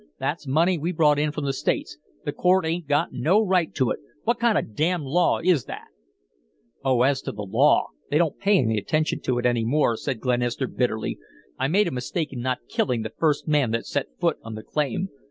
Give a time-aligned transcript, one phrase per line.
[0.17, 1.99] That's money we brought in from the States.
[2.25, 3.99] The court 'ain't got no right to it.
[4.23, 5.89] What kind of a damn law is that?"
[6.83, 10.65] "Oh, as to law, they don't pay any attention to it any more," said Glenister,
[10.65, 11.19] bitterly.
[11.59, 14.63] "I made a mistake in not killing the first man that set foot on the
[14.63, 15.09] claim.